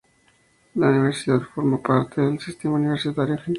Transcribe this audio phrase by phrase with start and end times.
[0.73, 3.49] La Universidad forma parte del Sistema Universitario Argentino.